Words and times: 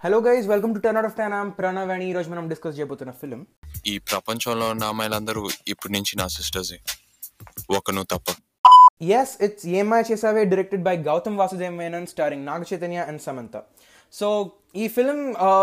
Hello 0.00 0.18
guys 0.26 0.46
welcome 0.46 0.72
to 0.74 0.80
ten 0.82 0.96
out 0.96 1.08
of 1.08 1.16
ten 1.16 1.34
am 1.34 1.48
Pranav 1.52 1.90
అని 1.94 2.04
ఈ 2.08 2.12
రోజు 2.12 2.28
మనం 2.30 2.44
డిస్కస్ 2.48 2.76
చేయబోతున్న 2.78 3.12
ఫిలిం 3.20 3.40
ఈ 3.86 3.94
ప్రపంచంలో 4.10 4.66
ఉన్న 4.70 4.84
అమ్మాయిలందరూ 4.84 5.42
ఇప్పటి 5.68 5.92
నుంచి 5.92 6.12
నా 6.18 6.26
సిస్టర్సే 6.36 6.78
ఒక 7.70 7.90
నువ్వు 7.90 8.08
తప్ప. 8.12 8.28
Yes 9.16 9.32
it's 9.42 9.66
Ye Maaya 9.78 10.00
Chesave 10.08 10.42
directed 10.44 10.84
by 10.84 10.94
Gautham 11.08 11.38
Vasudev 11.38 11.74
Menon 11.74 12.06
starring 12.06 12.46
Naga 12.46 12.62
Chaitanya 12.70 13.04
and 13.08 13.22
Samantha 13.22 13.56
so 14.14 14.28
ఈ 14.76 14.86
ఫిలిం 14.88 15.20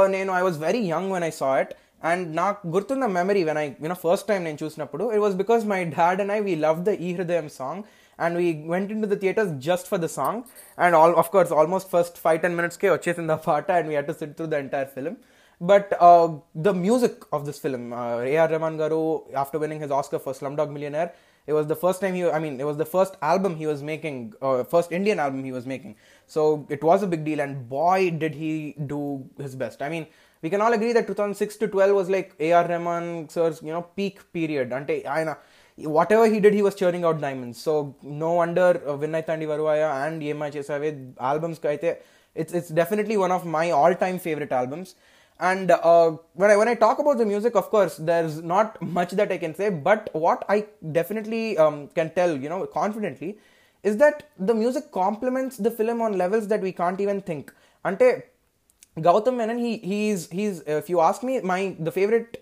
నేను 0.09 0.31
I 0.33 0.41
was 0.41 0.59
very 0.59 0.83
young 0.89 1.11
when 1.13 1.25
I 1.25 1.33
saw 1.39 1.51
it 1.63 1.73
and 2.03 2.25
నాకు 2.35 2.61
గుర్తున్న 2.67 3.05
memory 3.17 3.43
when 3.43 3.59
I 3.59 3.67
you know 3.83 3.97
first 4.03 4.27
time 4.27 4.41
నేను 4.43 4.59
చూసినప్పుడు 4.63 5.05
it 5.11 5.23
was 5.25 5.37
because 5.43 5.63
my 5.73 5.81
dad 5.97 6.21
and 6.21 6.33
I 6.33 6.41
we 6.41 6.55
love 6.65 6.81
the 6.83 6.93
ఈ 7.01 7.11
Hrudayam 7.13 7.47
song 7.59 7.83
and 8.24 8.36
we 8.42 8.48
went 8.74 8.90
in 8.96 9.02
to 9.04 9.10
the 9.14 9.18
theatres 9.24 9.52
just 9.68 9.88
for 9.92 10.02
the 10.06 10.10
song 10.18 10.40
and 10.86 10.96
all 11.00 11.16
of 11.22 11.30
course 11.34 11.52
almost 11.62 11.90
first 11.96 12.18
five 12.24 12.40
ten 12.44 12.56
మినిట్స్కే 12.60 12.90
వచ్చేసింది 12.96 13.34
ఆ 13.38 13.40
పాట 13.50 13.70
and 13.78 13.88
we 13.90 13.96
had 13.98 14.10
to 14.12 14.16
sit 14.22 14.34
through 14.38 14.48
the 14.54 14.58
entire 14.64 14.90
film 14.96 15.16
But 15.60 15.92
uh, 16.00 16.38
the 16.54 16.72
music 16.72 17.16
of 17.32 17.44
this 17.44 17.58
film, 17.58 17.92
uh, 17.92 18.20
A.R. 18.20 18.48
Rahman 18.48 18.78
Garu, 18.78 19.32
after 19.34 19.58
winning 19.58 19.80
his 19.80 19.90
Oscar 19.90 20.18
for 20.18 20.32
Slumdog 20.32 20.70
Millionaire, 20.72 21.12
it 21.46 21.52
was 21.52 21.66
the 21.66 21.76
first 21.76 22.00
time 22.00 22.14
he, 22.14 22.24
I 22.26 22.38
mean, 22.38 22.58
it 22.58 22.64
was 22.64 22.78
the 22.78 22.86
first 22.86 23.16
album 23.20 23.56
he 23.56 23.66
was 23.66 23.82
making, 23.82 24.32
uh, 24.40 24.64
first 24.64 24.90
Indian 24.90 25.18
album 25.18 25.44
he 25.44 25.52
was 25.52 25.66
making. 25.66 25.96
So 26.26 26.66
it 26.70 26.82
was 26.82 27.02
a 27.02 27.06
big 27.06 27.24
deal, 27.26 27.40
and 27.40 27.68
boy, 27.68 28.10
did 28.10 28.34
he 28.34 28.74
do 28.86 29.28
his 29.36 29.54
best. 29.54 29.82
I 29.82 29.90
mean, 29.90 30.06
we 30.42 30.48
can 30.48 30.62
all 30.62 30.72
agree 30.72 30.94
that 30.94 31.06
2006 31.06 31.56
to 31.56 31.68
12 31.68 31.94
was 31.94 32.08
like 32.08 32.34
A.R. 32.40 32.66
Rahman 32.66 33.28
sir's, 33.28 33.60
you 33.60 33.72
know, 33.72 33.82
peak 33.82 34.32
period. 34.32 34.72
Ante, 34.72 34.98
ఆయన 35.16 35.30
whatever 35.77 36.27
he 36.27 36.39
did, 36.39 36.53
he 36.53 36.61
was 36.61 36.75
churning 36.75 37.03
out 37.03 37.19
diamonds. 37.19 37.61
So 37.61 37.95
no 38.01 38.33
wonder 38.33 38.81
uh, 38.85 38.97
Vinnaithaandi 38.97 39.45
Varuvaayaa 39.45 40.07
and 40.07 40.23
Ye 40.23 40.33
Maaya 40.33 40.53
Chesave 40.53 41.13
albums 41.19 41.59
kaite, 41.59 41.97
it's 42.33 42.53
it's 42.53 42.69
definitely 42.69 43.17
one 43.17 43.31
of 43.31 43.45
my 43.45 43.71
all-time 43.71 44.19
favorite 44.19 44.51
albums. 44.51 44.95
And 45.37 45.71
uh, 45.71 46.11
when 46.33 46.49
I 46.49 46.55
when 46.55 46.69
I 46.69 46.75
talk 46.75 46.99
about 46.99 47.17
the 47.17 47.25
music, 47.25 47.55
of 47.55 47.69
course, 47.69 47.97
there's 47.97 48.41
not 48.41 48.81
much 48.81 49.11
that 49.11 49.31
I 49.31 49.37
can 49.37 49.53
say. 49.53 49.69
But 49.69 50.09
what 50.13 50.45
I 50.47 50.67
definitely 50.93 51.57
um, 51.57 51.89
can 51.89 52.09
tell, 52.11 52.37
you 52.37 52.47
know, 52.47 52.65
confidently, 52.65 53.37
is 53.83 53.97
that 53.97 54.29
the 54.39 54.53
music 54.53 54.91
complements 54.93 55.57
the 55.57 55.71
film 55.71 56.01
on 56.01 56.17
levels 56.17 56.47
that 56.47 56.61
we 56.61 56.71
can't 56.71 57.01
even 57.01 57.21
think. 57.21 57.53
Ante 57.83 58.23
Gautam 58.97 59.35
Menon, 59.35 59.57
he 59.57 59.77
he's 59.79 60.29
he's 60.29 60.61
if 60.61 60.89
you 60.89 61.01
ask 61.01 61.21
me, 61.21 61.41
my 61.41 61.75
the 61.79 61.91
favorite 61.91 62.41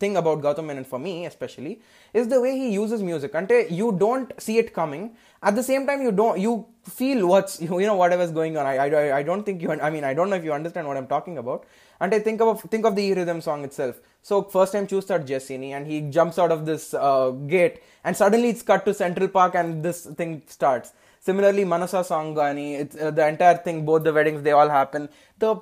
thing 0.00 0.16
about 0.16 0.42
Gautam 0.42 0.66
Menon 0.66 0.84
for 0.84 0.98
me 0.98 1.26
especially 1.26 1.80
is 2.12 2.28
the 2.28 2.40
way 2.40 2.58
he 2.58 2.72
uses 2.72 3.02
music. 3.02 3.34
Ante 3.34 3.66
you 3.70 3.92
don't 3.92 4.32
see 4.40 4.58
it 4.58 4.74
coming. 4.74 5.16
At 5.42 5.54
the 5.54 5.62
same 5.62 5.86
time, 5.86 6.02
you 6.02 6.12
don't 6.12 6.38
you 6.40 6.66
feel 6.84 7.26
what's 7.26 7.60
you 7.80 7.86
know 7.86 7.94
whatever's 7.94 8.32
going 8.32 8.56
on. 8.56 8.66
I 8.66 8.76
I, 8.76 9.18
I 9.18 9.22
don't 9.22 9.44
think 9.44 9.62
you 9.62 9.70
I 9.70 9.90
mean 9.90 10.04
I 10.04 10.14
don't 10.14 10.30
know 10.30 10.36
if 10.36 10.44
you 10.44 10.52
understand 10.52 10.86
what 10.88 10.96
I'm 10.96 11.06
talking 11.06 11.38
about. 11.38 11.64
And 12.00 12.14
I 12.14 12.18
think 12.18 12.40
of 12.40 12.62
think 12.62 12.84
of 12.84 12.96
the 12.96 13.14
rhythm 13.14 13.40
song 13.40 13.64
itself. 13.64 14.00
So 14.22 14.42
first 14.42 14.72
time 14.72 14.86
choose 14.86 15.06
that 15.06 15.24
Jessini 15.26 15.70
and 15.70 15.86
he 15.86 16.00
jumps 16.00 16.38
out 16.38 16.50
of 16.50 16.66
this 16.66 16.92
uh, 16.94 17.30
gate 17.30 17.80
and 18.04 18.16
suddenly 18.16 18.48
it's 18.48 18.62
cut 18.62 18.84
to 18.86 18.94
Central 18.94 19.28
Park 19.28 19.54
and 19.54 19.82
this 19.82 20.04
thing 20.04 20.42
starts. 20.46 20.92
Similarly, 21.20 21.64
Manasa 21.64 22.04
song 22.04 22.34
gani, 22.34 22.76
it's 22.76 22.96
uh, 22.96 23.10
the 23.10 23.26
entire 23.26 23.56
thing, 23.56 23.84
both 23.84 24.04
the 24.04 24.12
weddings, 24.12 24.42
they 24.42 24.52
all 24.52 24.68
happen. 24.68 25.08
The 25.38 25.56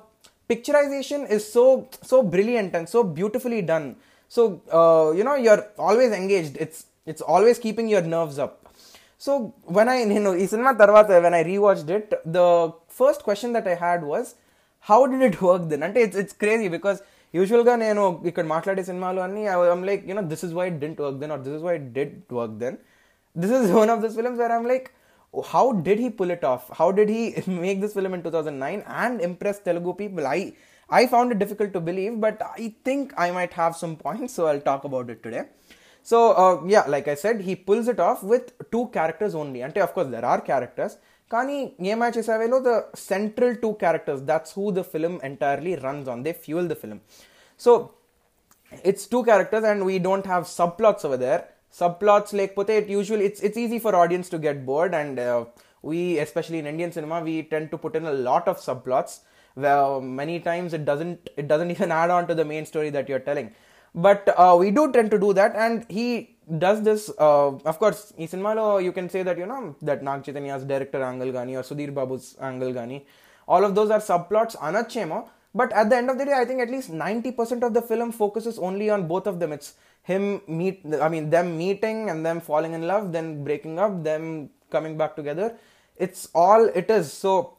picturization 0.49 1.27
is 1.29 1.51
so 1.51 1.89
so 2.01 2.21
brilliant 2.21 2.75
and 2.75 2.87
so 2.87 3.03
beautifully 3.03 3.61
done 3.61 3.95
So 4.32 4.42
uh, 4.70 5.06
you 5.12 5.24
know 5.24 5.36
you're 5.36 5.62
always 5.78 6.12
engaged. 6.12 6.56
It's 6.58 6.78
it's 7.06 7.24
always 7.34 7.58
keeping 7.58 7.88
your 7.88 8.04
nerves 8.14 8.38
up. 8.38 8.54
So 9.18 9.30
when 9.76 9.88
I 9.88 9.98
you 10.16 10.22
know 10.26 10.34
ఈ 10.42 10.46
cinema 10.52 10.72
తర్వాత 10.82 11.08
when 11.26 11.34
I 11.34 11.44
rewatched 11.44 11.90
it, 11.90 12.06
the 12.38 12.48
first 13.00 13.22
question 13.28 13.50
that 13.58 13.66
I 13.66 13.78
had 13.86 14.02
was 14.12 14.28
how 14.86 14.98
did 15.12 15.24
it 15.28 15.40
work 15.46 15.64
then 15.72 15.82
అంటే 15.86 15.98
it's 16.06 16.20
it's 16.22 16.36
crazy 16.42 16.68
because 16.76 16.98
యూజువల్గా 17.34 17.74
నేను 17.82 18.04
ఇక్కడ 18.30 18.44
మాట్లాడే 18.54 18.82
సినిమాలు 18.90 19.20
అన్ని 19.26 19.42
I'm 19.72 19.84
like 19.90 20.02
you know 20.10 20.22
this 20.32 20.44
is 20.46 20.54
why 20.60 20.66
didn't 20.84 21.00
work 21.04 21.18
then 21.22 21.32
or 21.34 21.42
this 21.46 21.56
is 21.58 21.64
why 21.68 21.74
did 21.98 22.16
work 22.38 22.56
then 22.62 22.76
this 23.36 23.52
is 23.58 23.68
one 23.80 23.90
of 23.94 24.00
this 24.04 24.14
films 24.18 24.40
where 24.42 24.54
I'm 24.58 24.66
like 24.72 24.86
how 25.52 25.64
did 25.88 26.00
he 26.04 26.10
pull 26.20 26.32
it 26.36 26.46
off 26.52 26.64
how 26.78 26.88
did 27.00 27.12
he 27.16 27.22
make 27.66 27.78
this 27.84 27.94
film 27.98 28.14
in 28.18 28.24
two 28.26 28.32
thousand 28.36 28.60
nine 28.66 28.80
and 29.02 29.20
impress 29.28 29.60
Telugu 29.68 29.92
people 30.00 30.26
I 30.38 30.40
I 30.90 31.02
found 31.06 31.32
it 31.32 31.40
difficult 31.44 31.74
to 31.74 31.82
believe 31.88 32.14
but 32.24 32.40
I 32.56 32.66
think 32.88 33.10
I 33.24 33.28
might 33.36 33.54
have 33.54 33.74
some 33.82 33.94
points 34.04 34.34
so 34.38 34.44
I'll 34.50 34.62
talk 34.68 34.84
about 34.88 35.10
it 35.14 35.22
today 35.24 35.42
so 36.08 36.18
yeah 36.72 36.82
like 36.94 37.08
I 37.08 37.16
said 37.22 37.40
he 37.48 37.54
pulls 37.68 37.88
it 37.94 38.02
of 38.08 38.20
with 38.32 38.48
two 38.72 38.80
characters 38.94 39.36
only 39.36 39.62
అంటే 39.66 39.80
of 39.80 39.94
course 39.96 40.10
there 40.14 40.26
or 40.32 40.42
characters 40.46 40.94
కానీ 41.30 41.56
ఏమై 41.92 42.10
చేసావేలో 42.16 42.58
the 42.60 42.72
central 43.08 43.54
two 43.62 43.70
characters 43.82 44.22
that's 44.30 44.52
who 44.56 44.64
the 44.78 44.82
film 44.92 45.18
entirely 45.28 45.74
runs 45.84 46.08
on 46.08 46.22
they 46.26 46.32
fuel 46.44 46.68
the 46.72 46.76
film 46.82 47.00
so 47.60 47.72
it's 48.84 49.06
two 49.12 49.20
characters 49.28 49.66
and 49.70 49.82
we 49.88 49.96
don't 50.08 50.28
have 50.28 50.44
sub 50.56 50.74
plots 50.78 51.06
over 51.06 51.20
there 51.24 51.42
sub 51.78 51.96
plots 52.00 52.32
లేకపోతే 52.40 52.72
it 52.80 52.90
usual 52.94 53.22
it's 53.26 53.42
it's 53.46 53.60
easy 53.64 53.78
for 53.84 53.96
audience 53.96 54.30
to 54.34 54.38
get 54.46 54.60
bored 54.64 54.94
and 55.00 55.18
we 55.90 56.00
especially 56.24 56.58
in 56.62 56.70
Indian 56.72 56.94
cinema 56.98 57.18
we 57.28 57.34
tend 57.52 57.66
to 57.68 57.76
put 57.84 57.96
in 58.00 58.08
a 58.08 58.16
lot 58.28 58.48
of 58.52 58.60
sub 58.64 58.82
plots 58.86 59.16
well, 59.55 60.01
many 60.01 60.39
times 60.39 60.73
it 60.73 60.85
doesn't 60.85 61.29
it 61.37 61.47
doesn't 61.47 61.71
even 61.75 61.91
add 61.91 62.09
on 62.09 62.27
to 62.27 62.35
the 62.35 62.45
main 62.45 62.65
story 62.65 62.89
that 62.91 63.09
you're 63.09 63.19
telling. 63.19 63.51
But 63.93 64.33
uh, 64.37 64.57
we 64.59 64.71
do 64.71 64.91
tend 64.91 65.11
to 65.11 65.19
do 65.19 65.31
that 65.33 65.55
and 65.55 65.85
he 65.89 66.35
does 66.59 66.81
this 66.83 67.09
uh, 67.17 67.47
of 67.71 67.79
course 67.79 68.13
ee 68.19 68.27
cinema 68.27 68.81
you 68.81 68.91
can 68.91 69.09
say 69.09 69.23
that 69.23 69.37
you 69.37 69.45
know 69.45 69.75
that 69.81 70.03
Nag 70.03 70.23
Chaitanya's 70.23 70.63
director 70.63 71.01
angle 71.01 71.31
gani 71.31 71.55
or 71.55 71.63
Sudhir 71.63 71.93
Babu's 71.93 72.35
angle 72.39 72.73
gani 72.73 73.05
all 73.47 73.65
of 73.65 73.73
those 73.73 73.89
are 73.89 73.99
subplots 73.99 74.55
anachemo 74.57 75.27
but 75.55 75.71
at 75.71 75.89
the 75.89 75.95
end 75.95 76.11
of 76.11 76.19
the 76.19 76.25
day 76.25 76.33
i 76.33 76.45
think 76.45 76.59
at 76.61 76.69
least 76.69 76.91
90% 76.91 77.63
of 77.63 77.73
the 77.73 77.81
film 77.81 78.11
focuses 78.11 78.59
only 78.59 78.89
on 78.89 79.07
both 79.07 79.25
of 79.25 79.39
them. 79.39 79.53
It's 79.53 79.73
him 80.03 80.41
meet 80.47 80.83
i 81.01 81.09
mean 81.09 81.29
them 81.31 81.57
meeting 81.57 82.09
and 82.11 82.23
them 82.25 82.39
falling 82.41 82.73
in 82.73 82.85
love 82.91 83.11
then 83.11 83.43
breaking 83.43 83.79
up 83.79 84.03
them 84.03 84.49
coming 84.69 84.97
back 84.97 85.15
together. 85.15 85.57
It's 85.97 86.27
all 86.35 86.65
it 86.65 86.89
is. 86.91 87.11
So 87.11 87.53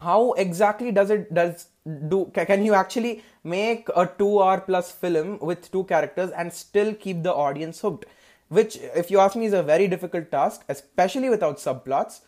how 0.00 0.32
exactly 0.32 0.92
does 0.92 1.10
it 1.10 1.32
does 1.34 1.66
do 2.08 2.30
can 2.34 2.64
you 2.64 2.74
actually 2.74 3.22
make 3.42 3.88
a 3.96 4.06
two 4.18 4.40
hour 4.40 4.60
plus 4.60 4.92
film 4.92 5.38
with 5.40 5.70
two 5.72 5.84
characters 5.84 6.30
and 6.30 6.52
still 6.52 6.94
keep 6.94 7.22
the 7.22 7.32
audience 7.32 7.80
hooked? 7.80 8.06
Which 8.48 8.76
if 8.76 9.10
you 9.10 9.18
ask 9.18 9.36
me 9.36 9.46
is 9.46 9.52
a 9.52 9.62
very 9.62 9.88
difficult 9.88 10.30
task 10.30 10.64
especially 10.68 11.28
without 11.28 11.58
subplots. 11.58 12.20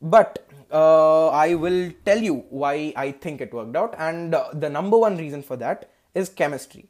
But 0.00 0.44
uh, 0.72 1.28
i 1.28 1.54
will 1.54 1.92
tell 2.04 2.18
you 2.18 2.44
why 2.50 2.92
i 2.96 3.12
think 3.12 3.40
it 3.40 3.52
worked 3.52 3.76
out. 3.76 3.94
And 3.98 4.34
uh, 4.34 4.48
the 4.52 4.70
number 4.70 4.98
one 4.98 5.16
reason 5.16 5.42
for 5.42 5.56
that 5.56 5.90
is 6.14 6.28
chemistry. 6.28 6.86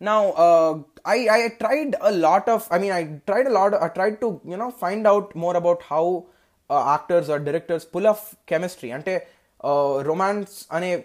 Now 0.00 0.30
uh, 0.32 0.78
I, 1.04 1.28
I 1.28 1.48
tried 1.60 1.96
a 2.00 2.12
lot 2.12 2.48
of 2.48 2.66
i 2.70 2.78
mean 2.78 2.92
i 2.92 3.20
tried 3.26 3.46
a 3.46 3.50
lot 3.50 3.74
i 3.74 3.88
tried 3.88 4.20
to 4.22 4.40
you 4.44 4.56
know 4.56 4.70
find 4.70 5.06
out 5.06 5.34
more 5.34 5.56
about 5.56 5.82
how 5.82 6.26
uh, 6.68 6.94
actors 6.94 7.28
or 7.28 7.38
directors 7.38 7.84
pull 7.84 8.06
off 8.06 8.34
chemistry. 8.46 8.92
Ante 8.92 9.20
romance 10.10 10.52
ane 10.76 11.04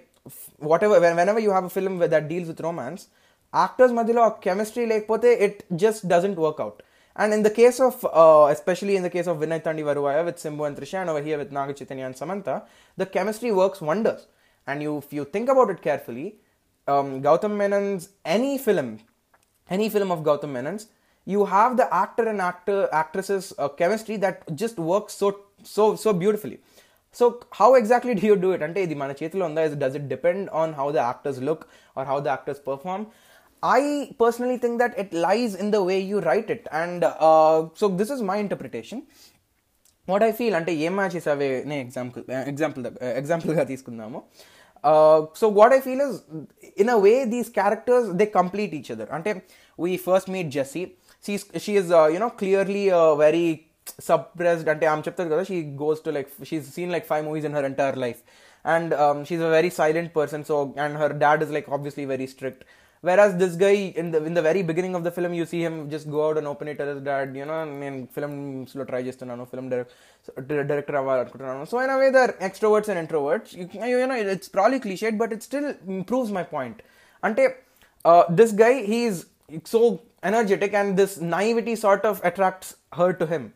whatever 0.71 0.99
whenever 0.99 1.39
you 1.39 1.51
have 1.57 1.65
a 1.69 1.73
film 1.77 1.97
that 2.13 2.27
deals 2.31 2.47
with 2.51 2.61
romance 2.67 3.01
actors 3.65 3.91
madhilo 3.99 4.23
chemistry 4.45 4.85
lekapothe 4.91 5.29
it 5.47 5.65
just 5.83 6.07
doesn't 6.13 6.37
work 6.45 6.59
out. 6.59 6.77
And 7.21 7.33
in 7.33 7.41
the 7.43 7.49
case 7.49 7.79
of 7.87 7.95
uh, 8.05 8.47
especially 8.55 8.95
in 8.95 9.03
the 9.07 9.09
case 9.15 9.27
of 9.31 9.37
vinnaithaandi 9.43 9.83
varuvaayaa 9.89 10.25
with 10.29 10.37
simbu 10.43 10.65
and 10.67 10.77
trisha 10.77 10.99
and 11.01 11.09
over 11.13 11.23
here 11.27 11.37
with 11.41 11.51
naga 11.57 11.73
chaitanya 11.79 12.05
and 12.09 12.15
samantha 12.21 12.55
the 13.01 13.07
chemistry 13.15 13.51
works 13.51 13.81
wonders. 13.81 14.21
And 14.67 14.81
if 14.83 15.11
you 15.17 15.25
think 15.25 15.49
about 15.49 15.69
it 15.73 15.81
carefully 15.81 16.27
um, 16.87 17.21
menon's 17.61 18.09
any 18.23 18.57
film 18.57 18.99
any 19.69 19.89
film 19.89 20.11
of 20.11 20.19
gautam 20.29 20.51
menon's 20.57 20.87
you 21.25 21.45
have 21.45 21.77
the 21.77 21.93
actor 21.93 22.27
and 22.27 22.41
actor 22.41 22.89
actresses 22.91 23.53
uh, 23.59 23.67
chemistry 23.67 24.17
that 24.17 24.55
just 24.55 24.77
works 24.77 25.13
so 25.13 25.39
so 25.63 25.95
so 25.95 26.11
beautifully 26.13 26.59
so 27.19 27.25
how 27.59 27.69
exactly 27.81 28.13
do 28.19 28.25
you 28.29 28.35
do 28.45 28.49
it 28.55 28.63
అంటే 28.67 28.79
ఇది 28.87 28.95
మన 29.01 29.11
చేతిలో 29.21 29.43
ఉందా? 29.49 29.63
Is 29.69 29.75
does 29.83 29.95
it 29.99 30.07
depend 30.13 30.45
on 30.61 30.73
how 30.79 30.87
the 30.97 30.99
actors 31.09 31.41
look 31.49 31.63
or 31.97 32.07
how 32.11 32.17
the 32.27 32.29
actors 32.35 32.61
perform 32.69 33.03
I 33.63 33.81
personally 34.23 34.57
think 34.63 34.77
that 34.83 34.95
it 35.03 35.11
lies 35.27 35.55
in 35.63 35.71
the 35.75 35.79
way 35.89 35.97
you 36.11 36.19
write 36.31 36.51
it 36.55 36.67
and 36.81 37.03
so 37.81 37.87
this 37.99 38.13
is 38.15 38.23
my 38.31 38.37
interpretation 38.45 39.01
what 40.07 40.23
I 40.29 40.31
feel 40.39 40.55
అంటే 40.59 40.71
ఏం 40.85 40.93
మ్యాచెస్ 40.99 41.27
అవే 41.33 41.49
నే 41.71 41.75
example 41.85 42.23
example 42.51 42.85
ఎగ్జాంపుల్గా 43.21 43.65
తీసుకుందాము. 43.71 44.19
So 45.39 45.45
what 45.57 45.73
I 45.75 45.79
feel 45.87 46.01
is 46.05 46.15
in 46.83 46.91
a 46.95 46.97
way 47.05 47.13
these 47.33 47.49
characters 47.59 48.07
they 48.21 48.25
complete 48.39 48.73
each 48.77 48.89
other 48.95 49.11
అంటే 49.17 49.31
we 49.79 49.91
first 50.07 50.29
meet 50.35 50.49
Jessie 50.57 50.83
she 51.65 51.73
is 51.81 51.91
you know 52.15 52.29
clearly 52.41 52.85
very 53.23 53.45
suppressed 54.08 54.68
అంటే 54.72 54.86
ఆమె 54.92 55.02
చెప్తారు 55.06 55.30
కదా 55.34 55.42
she 55.50 55.58
goes 55.82 56.00
to 56.06 56.10
like 56.16 56.30
she's 56.50 56.66
scene 56.76 56.92
like 56.94 57.06
five 57.12 57.22
movies 57.28 57.46
in 57.50 57.56
her 57.58 57.68
entire 57.70 57.98
life 58.06 58.20
and 58.64 58.92
she 59.28 59.44
a 59.50 59.52
very 59.58 59.70
silent 59.80 60.12
person 60.18 60.44
so 60.50 60.56
and 60.86 60.96
her 61.02 61.14
dad 61.24 61.42
is 61.46 61.54
like 61.58 61.68
obviously 61.78 62.06
very 62.14 62.28
strict 62.34 62.64
whereas 63.04 63.32
this 63.40 63.54
guy 63.56 63.74
in 64.00 64.10
the 64.12 64.18
in 64.24 64.34
the 64.34 64.42
very 64.42 64.62
beginning 64.62 64.94
of 64.94 65.02
the 65.06 65.10
film 65.10 65.32
you 65.34 65.44
see 65.44 65.60
him 65.60 65.74
just 65.90 66.06
go 66.10 66.20
out 66.26 66.36
and 66.38 66.46
open 66.46 66.68
it 66.68 66.76
tell 66.78 66.90
his 66.92 67.02
dad 67.08 67.34
you 67.40 67.46
know 67.50 67.58
నేను 67.82 67.98
films 68.14 68.70
లో 68.78 68.84
try 68.90 69.00
చేస్తున్నాను 69.08 69.44
film 69.50 69.68
director 70.70 70.96
అవ్వాలనుకుంటున్నాను 71.00 71.66
so 71.72 71.76
in 71.84 71.92
away 71.96 72.08
there 72.16 72.32
extroverts 72.48 72.90
and 72.92 73.00
introverts 73.04 73.52
you 73.92 73.98
know 74.12 74.16
it's 74.36 74.50
probably 74.56 74.78
clichéd 74.86 75.16
but 75.22 75.34
it 75.36 75.44
still 75.48 75.68
improves 75.98 76.32
my 76.38 76.44
point 76.56 76.80
అంటే 77.22 77.44
this 78.40 78.54
guy 78.64 78.72
he's 78.92 79.20
so 79.74 79.80
energetic 80.30 80.76
and 80.82 80.94
this 81.02 81.16
నైవిటీ 81.36 81.76
sort 81.84 82.06
of 82.12 82.20
attracts 82.30 82.72
her 83.00 83.14
to 83.22 83.28
him 83.34 83.46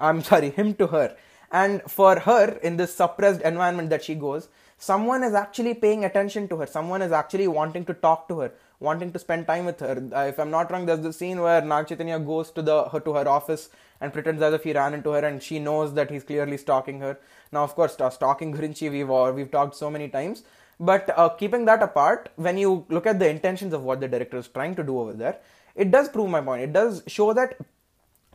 I'm 0.00 0.22
sorry, 0.22 0.50
him 0.50 0.74
to 0.74 0.86
her. 0.88 1.16
And 1.52 1.82
for 1.82 2.20
her, 2.20 2.58
in 2.62 2.76
this 2.76 2.94
suppressed 2.94 3.42
environment 3.42 3.90
that 3.90 4.04
she 4.04 4.14
goes, 4.14 4.48
someone 4.78 5.22
is 5.24 5.34
actually 5.34 5.74
paying 5.74 6.04
attention 6.04 6.48
to 6.48 6.56
her. 6.56 6.66
Someone 6.66 7.02
is 7.02 7.12
actually 7.12 7.48
wanting 7.48 7.84
to 7.86 7.94
talk 7.94 8.28
to 8.28 8.38
her, 8.40 8.52
wanting 8.78 9.12
to 9.12 9.18
spend 9.18 9.46
time 9.46 9.66
with 9.66 9.80
her. 9.80 10.08
Uh, 10.14 10.20
if 10.20 10.38
I'm 10.38 10.50
not 10.50 10.70
wrong, 10.70 10.86
there's 10.86 11.00
the 11.00 11.12
scene 11.12 11.40
where 11.40 11.60
Nag 11.60 11.88
Chaitanya 11.88 12.20
goes 12.20 12.50
to 12.52 12.62
the 12.62 12.84
her, 12.84 13.00
to 13.00 13.14
her 13.14 13.28
office 13.28 13.68
and 14.00 14.12
pretends 14.12 14.40
as 14.42 14.54
if 14.54 14.64
he 14.64 14.72
ran 14.72 14.94
into 14.94 15.10
her, 15.10 15.18
and 15.18 15.42
she 15.42 15.58
knows 15.58 15.92
that 15.94 16.10
he's 16.10 16.22
clearly 16.22 16.56
stalking 16.56 17.00
her. 17.00 17.18
Now, 17.52 17.64
of 17.64 17.74
course, 17.74 17.94
stalking 17.94 18.54
Gurinchi, 18.54 18.90
we've 18.90 19.34
we've 19.34 19.50
talked 19.50 19.74
so 19.74 19.90
many 19.90 20.08
times. 20.08 20.44
But 20.78 21.12
uh, 21.18 21.28
keeping 21.30 21.66
that 21.66 21.82
apart, 21.82 22.30
when 22.36 22.56
you 22.56 22.86
look 22.88 23.06
at 23.06 23.18
the 23.18 23.28
intentions 23.28 23.74
of 23.74 23.82
what 23.82 24.00
the 24.00 24.08
director 24.08 24.38
is 24.38 24.48
trying 24.48 24.76
to 24.76 24.82
do 24.82 24.98
over 24.98 25.12
there, 25.12 25.38
it 25.74 25.90
does 25.90 26.08
prove 26.08 26.30
my 26.30 26.40
point. 26.40 26.62
It 26.62 26.72
does 26.72 27.02
show 27.06 27.34
that 27.34 27.58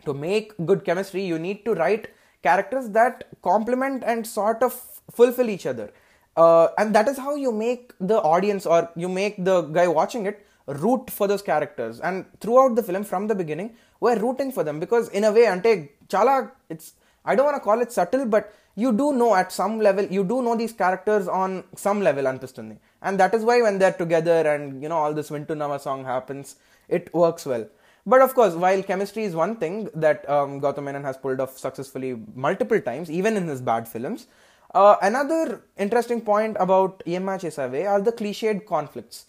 to 0.06 0.14
make 0.14 0.54
good 0.66 0.84
chemistry, 0.86 1.24
you 1.24 1.40
need 1.40 1.66
to 1.66 1.74
write 1.74 2.08
characters 2.44 2.90
that 2.90 3.26
complement 3.42 4.04
and 4.06 4.26
sort 4.26 4.62
of 4.64 4.74
fulfill 5.12 5.50
each 5.50 5.66
other. 5.66 5.92
Uh, 6.38 6.68
and 6.78 6.94
that 6.94 7.08
is 7.08 7.18
how 7.18 7.36
you 7.36 7.52
make 7.52 7.94
the 8.00 8.18
audience 8.22 8.66
or 8.66 8.90
you 8.96 9.08
make 9.08 9.44
the 9.44 9.62
guy 9.62 9.88
watching 9.88 10.26
it 10.26 10.46
root 10.68 11.10
for 11.10 11.28
those 11.28 11.42
characters. 11.42 12.00
And 12.00 12.26
throughout 12.42 12.76
the 12.76 12.84
film, 12.84 13.04
from 13.04 13.28
the 13.28 13.36
beginning, 13.36 13.76
we're 14.00 14.20
rooting 14.20 14.52
for 14.52 14.64
them 14.64 14.80
because, 14.80 15.10
in 15.10 15.24
a 15.24 15.32
way, 15.32 15.46
ante 15.46 15.92
chala, 16.10 16.52
it's 16.70 16.94
I 17.24 17.36
don't 17.36 17.46
want 17.46 17.58
to 17.58 17.62
call 17.62 17.82
it 17.82 17.92
subtle, 17.92 18.26
but 18.26 18.54
you 18.76 18.92
do 18.92 19.14
know 19.14 19.36
at 19.36 19.52
some 19.52 19.80
level, 19.80 20.06
you 20.06 20.24
do 20.24 20.42
know 20.42 20.56
these 20.56 20.74
characters 20.74 21.28
on 21.28 21.64
some 21.76 22.02
level, 22.02 22.26
anpistundi. 22.26 22.78
And 23.02 23.20
that 23.20 23.34
is 23.34 23.44
why 23.44 23.62
when 23.62 23.80
they're 23.80 23.94
together 23.94 24.48
and 24.54 24.82
you 24.84 24.90
know 24.90 24.98
all 24.98 25.14
this 25.14 25.30
Vintunnava 25.30 25.80
song 25.80 26.04
happens, 26.04 26.58
it 26.90 27.14
works 27.14 27.46
well. 27.46 27.68
But 28.06 28.22
of 28.22 28.36
course, 28.36 28.54
while 28.54 28.84
chemistry 28.84 29.24
is 29.24 29.36
one 29.36 29.56
thing 29.56 29.90
that 29.96 30.30
um, 30.30 30.62
Gautam 30.62 30.84
Menon 30.84 31.04
has 31.04 31.18
pulled 31.18 31.40
off 31.40 31.58
successfully 31.58 32.16
multiple 32.36 32.80
times, 32.80 33.10
even 33.10 33.36
in 33.36 33.48
his 33.48 33.62
bad 33.62 33.88
films, 33.88 34.28
uh, 34.76 34.96
another 35.02 35.64
interesting 35.78 36.22
point 36.22 36.58
about 36.60 37.04
Chesave 37.06 37.90
are 37.90 38.02
the 38.02 38.12
cliched 38.12 38.66
conflicts. 38.68 39.26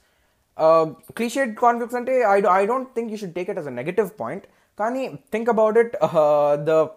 Uh, 0.57 0.87
cliched 1.15 1.57
conflicts, 1.57 1.95
ante, 1.95 2.23
I, 2.23 2.37
I 2.39 2.67
don't 2.67 2.95
think 2.95 3.11
you 3.11 3.17
should 3.17 3.35
take 3.35 3.49
it 3.49 3.57
as 3.57 3.67
a 3.67 3.71
negative 3.71 4.17
point. 4.17 4.47
Kani, 4.77 5.19
think 5.31 5.49
about 5.49 5.77
it, 5.79 5.95
uh, 6.03 6.57
the 6.57 6.91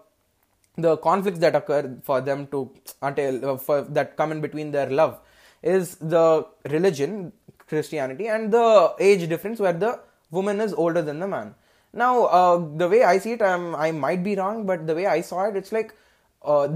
the 0.77 0.97
conflicts 0.97 1.39
that 1.39 1.55
occur 1.55 1.97
for 2.03 2.21
them 2.21 2.47
to 2.47 2.71
until 3.01 3.51
uh, 3.51 3.57
for 3.57 3.81
that 3.81 4.15
come 4.17 4.31
in 4.31 4.41
between 4.41 4.71
their 4.71 4.89
love 4.89 5.19
is 5.61 5.95
the 5.95 6.45
religion 6.69 7.33
christianity 7.67 8.27
and 8.27 8.51
the 8.51 8.93
age 8.99 9.27
difference 9.27 9.59
where 9.59 9.73
the 9.73 9.99
woman 10.31 10.61
is 10.61 10.73
older 10.73 11.01
than 11.01 11.19
the 11.19 11.27
man 11.27 11.53
now 11.94 12.12
uh, 12.38 12.56
the 12.80 12.88
way 12.92 13.02
i 13.12 13.18
see 13.24 13.32
it 13.36 13.42
um, 13.50 13.66
i 13.86 13.90
might 14.04 14.22
be 14.28 14.34
wrong 14.40 14.58
but 14.70 14.80
the 14.90 14.96
way 14.98 15.06
i 15.16 15.20
saw 15.30 15.40
it 15.50 15.56
it's 15.60 15.74
like 15.78 15.92
uh, 16.52 16.68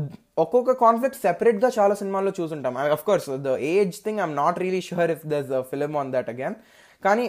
ఒక్కొక్క 0.42 0.72
conflict 0.82 1.16
separate 1.26 1.56
గా 1.62 1.69
చాలా 1.76 1.94
సినిమాల్లో 2.00 2.32
చూసుంటాం 2.36 2.75
of 2.96 3.02
course 3.08 3.26
the 3.46 3.52
age 3.70 3.96
thing 4.04 4.19
I'm 4.22 4.34
not 4.42 4.58
really 4.62 4.82
sure 4.88 5.10
if 5.14 5.25
దర్స్ 5.32 5.50
a 5.58 5.62
film 5.70 5.94
on 6.00 6.10
that 6.14 6.28
again 6.34 6.56
కానీ 7.06 7.25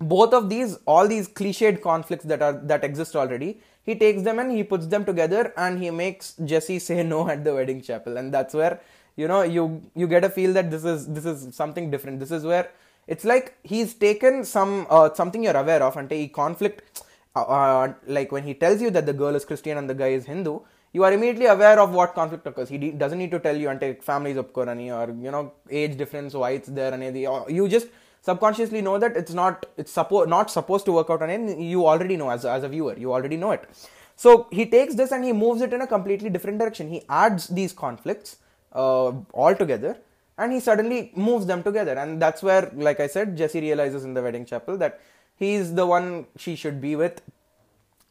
both 0.00 0.32
of 0.38 0.48
these 0.52 0.70
all 0.92 1.06
these 1.06 1.28
cliched 1.28 1.80
conflicts 1.80 2.24
that 2.24 2.42
are 2.46 2.54
that 2.70 2.82
exist 2.84 3.14
already 3.14 3.50
he 3.88 3.94
takes 3.94 4.22
them 4.28 4.38
and 4.38 4.50
he 4.56 4.62
puts 4.62 4.86
them 4.86 5.04
together 5.04 5.52
and 5.56 5.82
he 5.82 5.90
makes 5.90 6.34
jesse 6.50 6.78
say 6.78 7.02
no 7.02 7.28
at 7.34 7.44
the 7.44 7.54
wedding 7.58 7.80
chapel 7.80 8.16
and 8.16 8.32
that's 8.36 8.54
where 8.60 8.74
you 9.16 9.28
know 9.32 9.42
you 9.56 9.64
you 9.94 10.06
get 10.06 10.24
a 10.24 10.32
feel 10.38 10.52
that 10.52 10.70
this 10.70 10.84
is 10.84 11.06
this 11.16 11.24
is 11.24 11.38
something 11.54 11.90
different 11.94 12.18
this 12.24 12.30
is 12.38 12.44
where 12.44 12.66
it's 13.07 13.25
like 13.25 13.57
he's 13.63 13.93
taken 13.93 14.43
some 14.43 14.85
uh, 14.89 15.09
something 15.13 15.43
you're 15.43 15.57
aware 15.57 15.83
of 15.83 15.97
and 15.97 16.11
a 16.11 16.27
conflict 16.29 17.03
uh, 17.35 17.41
uh, 17.41 17.93
like 18.05 18.31
when 18.31 18.43
he 18.43 18.53
tells 18.53 18.81
you 18.81 18.89
that 18.89 19.05
the 19.05 19.13
girl 19.13 19.35
is 19.35 19.45
christian 19.45 19.77
and 19.77 19.89
the 19.89 19.95
guy 19.95 20.09
is 20.09 20.25
hindu 20.25 20.59
you 20.93 21.03
are 21.03 21.13
immediately 21.13 21.45
aware 21.45 21.79
of 21.79 21.93
what 21.93 22.13
conflict 22.15 22.47
occurs. 22.47 22.69
He 22.69 22.91
doesn't 22.91 23.19
need 23.19 23.31
to 23.31 23.39
tell 23.39 23.55
you 23.55 23.69
until 23.69 23.93
families 23.95 24.37
of 24.37 24.51
oppkorani 24.51 24.87
or 24.97 25.13
you 25.23 25.31
know 25.31 25.53
age 25.69 25.97
difference 25.97 26.33
why 26.33 26.51
it's 26.51 26.69
there 26.69 26.93
and 26.93 27.17
you 27.57 27.67
just 27.67 27.87
subconsciously 28.21 28.81
know 28.81 28.97
that 28.97 29.15
it's 29.15 29.33
not 29.33 29.65
it's 29.77 29.93
suppo- 29.93 30.27
not 30.27 30.49
supposed 30.49 30.85
to 30.85 30.91
work 30.91 31.09
out 31.09 31.21
and 31.21 31.63
you 31.63 31.85
already 31.85 32.17
know 32.17 32.29
as 32.29 32.45
a, 32.45 32.51
as 32.51 32.63
a 32.63 32.69
viewer. 32.69 32.95
You 32.97 33.13
already 33.13 33.37
know 33.37 33.51
it. 33.51 33.69
So 34.15 34.47
he 34.51 34.65
takes 34.65 34.95
this 34.95 35.11
and 35.11 35.23
he 35.23 35.33
moves 35.33 35.61
it 35.61 35.73
in 35.73 35.81
a 35.81 35.87
completely 35.87 36.29
different 36.29 36.57
direction. 36.57 36.89
He 36.89 37.03
adds 37.09 37.47
these 37.47 37.73
conflicts 37.73 38.37
all 38.71 39.55
together 39.55 39.97
and 40.37 40.51
he 40.53 40.59
suddenly 40.59 41.11
moves 41.15 41.45
them 41.45 41.63
together 41.63 41.93
and 41.93 42.21
that's 42.21 42.43
where 42.43 42.71
like 42.75 42.99
i 42.99 43.07
said 43.07 43.35
jesse 43.37 43.61
realizes 43.61 44.03
in 44.03 44.13
the 44.13 44.21
wedding 44.21 44.45
chapel 44.45 44.77
that 44.77 44.99
he's 45.37 45.73
the 45.75 45.85
one 45.85 46.25
she 46.37 46.55
should 46.55 46.79
be 46.81 46.95
with 46.95 47.21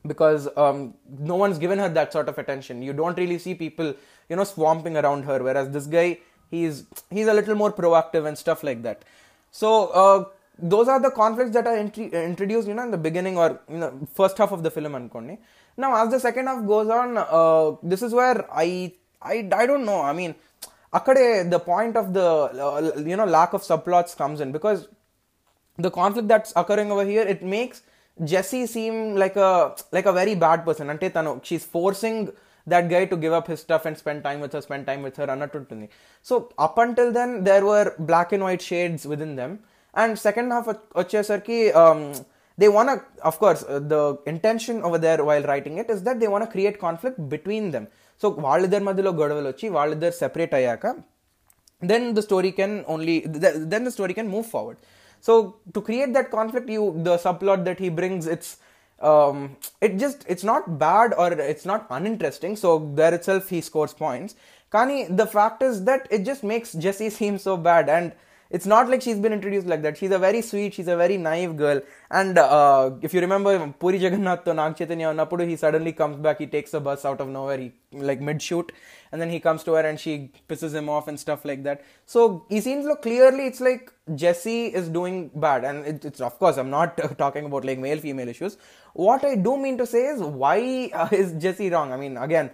because 0.07 0.49
um, 0.57 0.95
no 1.19 1.37
one's 1.37 1.59
given 1.59 1.79
her 1.79 1.89
that 1.89 2.13
sort 2.13 2.29
of 2.29 2.39
attention. 2.39 2.83
You 2.83 2.93
don't 2.93 3.17
really 3.17 3.39
see 3.39 3.55
people, 3.55 3.95
you 4.29 4.37
know, 4.37 4.45
swamping 4.45 4.97
around 4.97 5.25
her. 5.25 5.43
Whereas 5.43 5.71
this 5.71 5.87
guy, 5.87 6.19
he's 6.51 6.85
he's 7.11 7.27
a 7.27 7.35
little 7.35 7.55
more 7.55 7.73
proactive 7.73 8.27
and 8.27 8.37
stuff 8.39 8.63
like 8.63 8.83
that. 8.83 9.03
So 9.51 9.89
uh, 9.89 10.25
those 10.59 10.89
are 10.89 11.01
the 11.01 11.11
conflicts 11.11 11.53
that 11.53 11.67
are 11.67 11.77
introduced, 11.77 12.69
you 12.69 12.75
know, 12.75 12.85
in 12.85 12.91
the 12.91 12.99
beginning 12.99 13.37
or 13.39 13.61
you 13.69 13.79
know, 13.79 14.09
first 14.15 14.39
half 14.39 14.53
of 14.53 14.63
the 14.63 14.71
film. 14.71 14.93
Ankoni. 14.93 15.39
Now, 15.77 16.03
as 16.03 16.11
the 16.11 16.21
second 16.21 16.47
half 16.47 16.67
goes 16.67 16.89
on, 16.89 17.19
uh, 17.19 17.77
this 17.83 18.03
is 18.03 18.13
where 18.13 18.47
I 18.53 18.93
I 19.21 19.49
I 19.53 19.67
don't 19.67 19.85
know. 19.85 20.01
I 20.03 20.13
mean, 20.13 20.35
akkade 20.96 21.50
the 21.50 21.60
point 21.60 21.96
of 22.02 22.14
the 22.18 22.28
uh, 22.68 22.92
you 23.12 23.18
know 23.20 23.26
lack 23.26 23.54
of 23.54 23.62
subplots 23.62 24.16
comes 24.22 24.40
in 24.42 24.52
because 24.52 24.88
the 25.78 25.92
conflict 26.00 26.28
that's 26.28 26.52
occurring 26.56 26.92
over 26.92 27.06
here 27.06 27.26
it 27.34 27.42
makes 27.56 27.82
Jesse 28.24 28.66
seem 28.68 29.16
like 29.16 29.36
a 29.36 29.76
like 29.92 30.06
a 30.06 30.16
very 30.20 30.36
bad 30.46 30.60
person 30.68 30.88
అంటే 30.94 31.08
తను 31.18 31.32
she's 31.48 31.66
forcing 31.76 32.18
that 32.74 32.86
guy 32.94 33.04
to 33.12 33.18
give 33.24 33.34
up 33.38 33.48
his 33.52 33.60
stuff 33.66 33.86
and 33.90 33.96
spend 34.02 34.20
time 34.28 34.40
with 34.44 34.54
her 34.56 34.62
spend 34.68 34.84
time 34.90 35.02
with 35.08 35.16
her 35.22 35.28
అన్నట్టు 35.34 35.58
ఉంటుంది 35.62 35.88
so 36.30 36.36
up 36.66 36.76
until 36.86 37.10
then 37.20 37.32
there 37.50 37.64
were 37.72 37.88
black 38.12 38.30
and 38.38 38.44
white 38.48 38.64
shades 38.72 39.04
within 39.12 39.32
them 39.42 39.54
and 40.02 40.20
second 40.28 40.50
half 40.56 40.68
వచ్చేసరికి 41.02 41.58
um, 41.82 42.02
they 42.62 42.70
want 42.76 42.90
to 42.92 42.96
of 43.30 43.36
course 43.44 43.62
uh, 43.64 43.80
the 43.94 44.04
intention 44.34 44.76
over 44.88 45.00
there 45.06 45.20
while 45.28 45.46
writing 45.52 45.78
it 45.84 45.90
is 45.96 46.02
that 46.08 46.18
they 46.22 46.30
want 46.34 46.44
to 46.46 46.52
create 46.56 46.76
conflict 46.88 47.18
between 47.36 47.66
them 47.76 47.86
so 48.22 48.30
వాళ్ళిద్దరి 48.46 48.84
మధ్యలో 48.90 49.12
గొడవలు 49.22 49.50
వచ్చి 49.54 49.68
వాళ్ళిద్దరు 49.78 50.16
separate 50.24 50.56
అయ్యాక 50.60 50.86
then 51.92 52.04
the 52.14 52.22
story 52.22 52.52
can 52.52 52.74
only 52.94 53.22
th- 53.44 53.56
then 53.72 53.84
the 53.88 53.92
story 53.92 54.14
can 54.18 54.28
move 54.34 54.46
forward 54.46 54.78
so 55.28 55.34
to 55.76 55.82
create 55.88 56.12
that 56.18 56.30
conflict 56.36 56.70
you 56.70 56.84
the 57.08 57.16
subplot 57.24 57.62
that 57.68 57.80
he 57.84 57.90
brings 58.00 58.28
it's 58.36 58.50
um 59.12 59.38
it 59.86 59.94
just 60.04 60.20
it's 60.34 60.46
not 60.52 60.64
bad 60.84 61.14
or 61.22 61.28
it's 61.54 61.66
not 61.72 61.88
uninteresting 61.98 62.56
so 62.64 62.70
there 63.00 63.14
itself 63.20 63.50
he 63.50 63.62
scores 63.70 63.94
points 64.04 64.36
kani 64.76 64.98
the 65.22 65.28
fact 65.36 65.62
is 65.70 65.84
that 65.90 66.04
it 66.18 66.24
just 66.30 66.44
makes 66.44 66.72
jesse 66.86 67.10
seem 67.20 67.38
so 67.48 67.56
bad 67.70 67.90
and 67.90 68.08
it's 68.51 68.67
not 68.67 68.89
like 68.89 69.03
she's 69.03 69.19
been 69.19 69.33
introduced 69.33 69.67
like 69.67 69.83
that. 69.83 69.97
She's 69.99 70.11
a 70.11 70.19
very 70.19 70.43
sweet 70.43 70.75
she's 70.75 70.89
a 70.89 70.97
very 70.97 71.17
naive 71.17 71.57
girl. 71.57 71.81
And 72.11 72.39
uh, 72.39 72.91
if 73.03 73.13
you 73.15 73.21
remember 73.21 73.75
puri 73.79 73.99
jagannath 73.99 74.45
to 74.45 74.55
nag 74.55 74.77
chaitanya 74.77 75.13
napudu 75.13 75.49
he 75.49 75.57
suddenly 75.57 75.93
comes 75.93 76.17
back 76.17 76.39
he 76.39 76.47
takes 76.47 76.75
a 76.75 76.81
bus 76.81 77.05
out 77.05 77.21
of 77.21 77.29
nowhere 77.29 77.59
he 77.59 77.73
like 77.93 78.21
mid 78.21 78.41
shoot 78.41 78.73
and 79.13 79.21
then 79.21 79.31
he 79.31 79.41
comes 79.41 79.65
to 79.65 79.73
her 79.73 79.81
and 79.81 79.99
she 79.99 80.31
pisses 80.49 80.73
him 80.73 80.89
off 80.89 81.09
and 81.09 81.19
stuff 81.19 81.45
like 81.45 81.63
that. 81.65 81.85
So 82.07 82.45
he 82.49 82.61
seems 82.61 82.85
look 82.85 83.03
clearly 83.03 83.47
it's 83.47 83.61
like 83.61 83.93
jesse 84.15 84.67
is 84.67 84.89
doing 84.89 85.31
bad. 85.35 85.65
And 85.65 85.87
it, 85.87 86.05
it's 86.05 86.21
of 86.21 86.39
course 86.39 86.57
i'm 86.57 86.71
not 86.71 87.01
uh, 87.01 87.09
talking 87.25 87.47
about 87.47 87.65
like 87.65 87.79
male 87.79 87.99
female 87.99 88.29
issues. 88.29 88.57
What 88.93 89.25
i 89.25 89.35
do 89.35 89.57
mean 89.57 89.77
to 89.79 89.87
say 89.87 90.07
is 90.07 90.21
why 90.21 90.91
uh, 90.95 91.09
is 91.11 91.33
jesse 91.33 91.71
wrong? 91.71 91.93
I 91.93 91.97
mean 91.97 92.17
again 92.17 92.51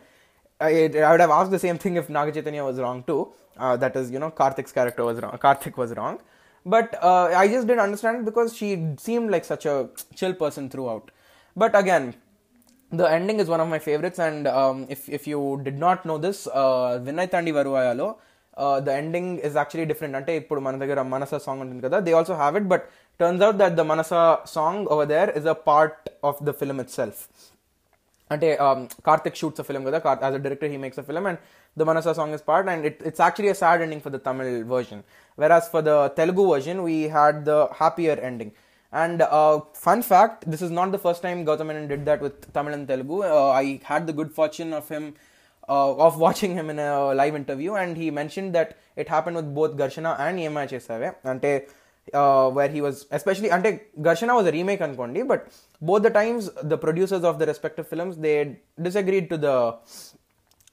I, 0.62 0.90
I 0.94 1.10
would 1.10 1.20
have 1.20 1.30
asked 1.30 1.50
the 1.50 1.58
same 1.58 1.78
thing 1.78 1.96
if 1.96 2.08
Naga 2.08 2.32
Chaitanya 2.32 2.64
was 2.64 2.78
wrong 2.78 3.02
too 3.02 3.32
uh, 3.56 3.76
that 3.76 3.96
is 3.96 4.10
you 4.10 4.18
know 4.18 4.30
Karthik's 4.30 4.72
character 4.72 5.04
was 5.04 5.20
wrong. 5.20 5.36
Karthik 5.38 5.76
was 5.76 5.94
wrong, 5.96 6.18
but 6.66 6.98
uh, 7.02 7.24
I 7.36 7.48
just 7.48 7.66
didn't 7.66 7.80
understand 7.80 8.24
because 8.24 8.56
she 8.56 8.68
seemed 8.98 9.30
like 9.30 9.44
such 9.44 9.66
a 9.66 9.88
chill 10.14 10.34
person 10.34 10.68
throughout. 10.70 11.10
But 11.56 11.74
again, 11.74 12.14
the 12.92 13.10
ending 13.10 13.40
is 13.40 13.48
one 13.48 13.60
of 13.60 13.68
my 13.68 13.78
favorites, 13.78 14.18
and 14.18 14.46
um, 14.46 14.86
if 14.88 15.08
if 15.08 15.26
you 15.26 15.60
did 15.64 15.78
not 15.78 16.04
know 16.04 16.18
this, 16.18 16.46
uh, 16.46 17.00
Vinnaithaandi 17.08 17.52
Varuvaayaalo. 17.52 18.16
Uh, 18.54 18.80
the 18.80 18.92
ending 18.92 19.38
is 19.38 19.54
actually 19.60 19.86
different. 19.90 20.14
అంటే 20.16 20.32
ఇప్పుడు 20.40 20.60
మన 20.64 20.76
దగ్గర 20.80 21.02
మనస 21.12 21.34
song 21.44 21.62
ఉంటుంది 21.64 21.82
కదా 21.84 21.98
they 22.06 22.12
also 22.18 22.34
have 22.40 22.56
it 22.60 22.66
but 22.72 22.84
turns 23.20 23.44
out 23.46 23.58
that 23.62 23.76
the 23.78 23.84
Manasa 23.92 24.12
song 24.56 24.90
over 24.94 25.08
there 25.12 25.30
is 25.38 25.48
a 25.54 25.56
part 25.68 26.10
of 26.30 26.40
the 26.48 26.52
a 26.58 26.74
it 28.34 28.44
um, 28.66 28.88
as 30.26 30.34
a 30.34 30.38
director, 30.38 30.68
he 30.68 30.78
makes 30.84 30.98
a 30.98 31.02
film, 31.02 31.26
as 31.26 31.38
the 31.76 31.84
Manasa 31.84 32.14
song 32.14 32.32
is 32.34 32.42
part, 32.42 32.68
and 32.68 32.84
it, 32.84 33.00
it's 33.04 33.20
actually 33.20 33.48
a 33.48 33.54
sad 33.54 33.80
ending 33.82 34.00
for 34.00 34.10
the 34.10 34.18
Tamil 34.18 34.64
version. 34.64 35.02
Whereas 35.36 35.68
for 35.68 35.82
the 35.82 36.12
Telugu 36.16 36.48
version, 36.50 36.82
we 36.82 37.04
had 37.04 37.44
the 37.44 37.68
happier 37.72 38.14
ending. 38.14 38.52
And 38.92 39.22
uh, 39.22 39.60
fun 39.72 40.02
fact, 40.02 40.50
this 40.50 40.60
is 40.60 40.70
not 40.70 40.92
the 40.92 40.98
first 40.98 41.22
time 41.22 41.46
Gautam 41.46 41.66
Menon 41.66 41.88
did 41.88 42.04
that 42.04 42.20
with 42.20 42.52
Tamil 42.52 42.74
and 42.74 42.86
Telugu. 42.86 43.22
Uh, 43.22 43.48
I 43.50 43.80
had 43.84 44.06
the 44.06 44.12
good 44.12 44.30
fortune 44.32 44.74
of 44.74 44.88
him 44.88 45.14
uh, 45.68 45.94
of 45.94 46.18
watching 46.26 46.54
him 46.54 46.68
in 46.68 46.78
a 46.78 47.14
live 47.14 47.34
interview, 47.34 47.74
and 47.74 47.96
he 47.96 48.10
mentioned 48.10 48.54
that 48.54 48.76
it 48.96 49.08
happened 49.08 49.36
with 49.36 49.54
both 49.54 49.76
Gharshana 49.76 50.18
and 50.20 50.38
Yema 50.38 51.16
Ante 51.24 51.62
uh, 52.12 52.50
where 52.50 52.68
he 52.68 52.80
was 52.80 53.06
especially 53.10 53.50
ante 53.50 53.80
Gharshana 54.00 54.34
was 54.34 54.46
a 54.46 54.52
remake 54.52 54.80
Kondi, 54.80 55.26
but 55.26 55.48
both 55.80 56.02
the 56.02 56.10
times 56.10 56.50
the 56.62 56.76
producers 56.76 57.24
of 57.24 57.38
the 57.38 57.46
respective 57.46 57.86
films 57.86 58.16
they 58.16 58.58
disagreed 58.80 59.30
to 59.30 59.36
the 59.36 59.76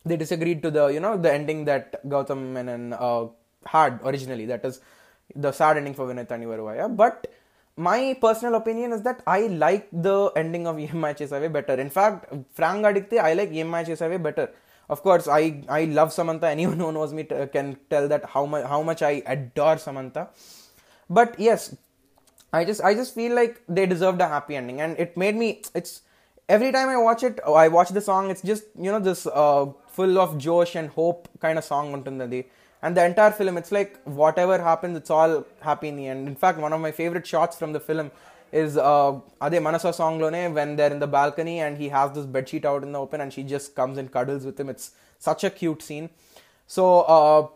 they 0.05 0.17
disagreed 0.17 0.61
to 0.63 0.71
the 0.71 0.87
you 0.87 0.99
know 0.99 1.17
the 1.17 1.31
ending 1.31 1.65
that 1.65 2.07
Gautam 2.07 2.53
Menon 2.53 2.93
uh, 2.93 3.27
had 3.65 3.99
originally 4.03 4.45
that 4.45 4.63
is 4.65 4.79
the 5.35 5.51
sad 5.51 5.77
ending 5.77 5.93
for 5.93 6.07
Vinnaithaandi 6.07 6.47
Varuvaayaa 6.51 6.95
but 6.95 7.27
my 7.79 8.17
personal 8.21 8.55
opinion 8.55 8.91
is 8.91 9.03
that 9.03 9.21
I 9.25 9.41
like 9.47 9.87
the 9.91 10.31
ending 10.35 10.67
of 10.67 10.75
EMI 10.85 11.17
Chesave 11.17 11.51
better. 11.51 11.75
In 11.75 11.89
fact, 11.89 12.25
Frank 12.51 12.83
Adikte, 12.83 13.19
I 13.19 13.33
like 13.33 13.51
EMI 13.51 13.85
Chesave 13.87 14.21
better. 14.21 14.49
Of 14.89 15.01
course, 15.01 15.27
I, 15.27 15.63
I 15.69 15.85
love 15.85 16.11
Samantha. 16.11 16.49
Anyone 16.57 16.79
who 16.79 16.91
knows 16.91 17.13
me 17.13 17.23
t- 17.23 17.35
can 17.53 17.77
tell 17.89 18.07
that 18.09 18.25
how 18.25 18.45
much 18.45 18.65
how 18.65 18.81
much 18.83 19.01
I 19.01 19.23
adore 19.25 19.77
Samantha. 19.77 20.29
But 21.09 21.39
yes, 21.39 21.75
I 22.51 22.65
just 22.65 22.81
I 22.83 22.93
just 22.95 23.15
feel 23.15 23.33
like 23.33 23.61
they 23.69 23.85
deserved 23.85 24.19
a 24.19 24.27
happy 24.27 24.55
ending, 24.55 24.81
and 24.81 24.99
it 24.99 25.15
made 25.15 25.35
me. 25.35 25.61
It's 25.73 26.01
every 26.49 26.71
time 26.71 26.89
I 26.89 26.97
watch 26.97 27.23
it, 27.23 27.39
I 27.47 27.67
watch 27.69 27.89
the 27.89 28.01
song. 28.01 28.29
It's 28.29 28.41
just 28.41 28.63
you 28.77 28.91
know 28.91 28.99
this 28.99 29.25
uh, 29.27 29.67
full 29.99 30.17
of 30.23 30.37
josh 30.37 30.75
and 30.75 30.89
hope 30.91 31.27
kind 31.45 31.57
of 31.57 31.63
song 31.63 31.93
the 32.95 33.05
entire 33.05 33.31
film, 33.31 33.57
it's 33.57 33.71
like 33.71 34.01
whatever 34.05 34.57
happens, 34.57 34.95
it's 34.97 35.09
all 35.09 35.45
happy 35.61 35.89
in 35.89 35.97
the 35.97 36.07
end. 36.07 36.27
In 36.27 36.35
fact, 36.35 36.59
one 36.59 36.71
of 36.71 36.79
my 36.79 36.91
favorite 36.91 37.27
shots 37.27 37.57
from 37.57 37.73
the 37.73 37.79
film 37.81 38.11
is 38.51 38.77
uh, 38.77 39.19
Ade 39.43 39.61
Manasa 39.61 39.91
song 39.91 40.19
lone 40.19 40.53
when 40.53 40.77
they're 40.77 40.91
in 40.91 40.99
the 40.99 41.07
balcony 41.07 41.59
and 41.59 41.77
he 41.77 41.89
has 41.89 42.13
this 42.13 42.25
bedsheet 42.25 42.63
out 42.65 42.83
in 42.83 42.93
the 42.93 42.99
open 42.99 43.19
and 43.19 43.33
she 43.33 43.43
just 43.43 43.75
comes 43.75 43.97
and 43.97 44.11
cuddles 44.11 44.45
with 44.45 44.59
him. 44.59 44.69
It's 44.69 44.91
such 45.19 45.43
a 45.43 45.49
cute 45.49 45.81
scene. 45.81 46.09
So 46.67 47.01
uh, 47.01 47.47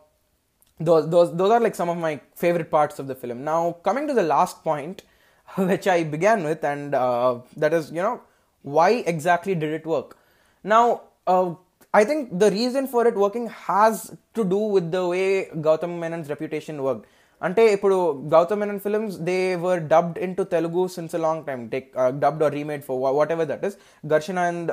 those 0.79 1.09
those 1.09 1.35
those 1.38 1.51
are 1.51 1.62
like 1.62 1.75
some 1.75 1.89
of 1.89 1.97
my 1.97 2.19
favorite 2.35 2.69
parts 2.69 3.00
of 3.00 3.07
the 3.07 3.15
film. 3.15 3.43
Now 3.45 3.77
coming 3.83 4.07
to 4.07 4.13
the 4.13 4.23
last 4.23 4.63
point, 4.63 5.03
which 5.55 5.88
I 5.88 6.03
began 6.03 6.43
with, 6.43 6.63
and 6.63 6.93
uh, 6.93 7.39
that 7.55 7.73
is 7.73 7.91
you 7.91 8.01
know 8.01 8.21
why 8.63 8.89
exactly 9.15 9.55
did 9.55 9.71
it 9.71 9.85
work? 9.85 10.17
Now 10.63 11.03
uh, 11.25 11.55
I 11.94 12.04
think 12.04 12.38
the 12.38 12.50
reason 12.50 12.87
for 12.87 13.06
it 13.06 13.14
working 13.14 13.46
has 13.68 13.94
to 14.34 14.44
do 14.44 14.58
with 14.76 14.90
the 14.90 15.06
way 15.06 15.28
Gautam 15.66 15.98
Menon's 15.98 16.28
reputation 16.34 16.76
worked. 16.88 17.06
అంటే 17.42 17.62
ఇప్పుడు 17.75 17.96
Gautham 18.32 18.60
Menon 18.62 18.80
films 18.84 19.16
they 19.28 19.37
were 19.64 19.80
dubbed 19.92 20.16
in 20.26 20.32
to 20.38 20.44
Telugu 20.54 20.80
since 20.94 21.12
a 21.18 21.20
long 21.25 21.42
time 21.48 21.62
take 21.75 21.87
dubbed 22.22 22.42
or 22.46 22.52
remade 22.58 22.82
for 22.87 22.98
what 23.18 23.32
ever 23.34 23.48
that 23.50 23.64
is 23.68 23.76
Gharshana 24.14 24.38
and 24.50 24.70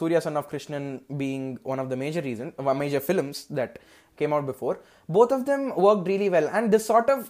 Surya 0.00 0.18
son 0.26 0.38
of 0.40 0.46
Krishnan 0.52 0.88
being 1.22 1.50
one 1.70 1.80
of 1.84 1.88
the 1.92 1.98
major 2.04 2.24
reason 2.30 2.52
major 2.82 3.04
films 3.08 3.42
that 3.60 3.74
came 4.20 4.32
out 4.36 4.46
before 4.46 4.74
both 5.08 5.32
of 5.36 5.40
them 5.48 5.62
worked 5.84 6.06
really 6.12 6.28
well 6.34 6.48
and 6.56 6.72
this 6.74 6.84
sort 6.90 7.08
of 7.14 7.20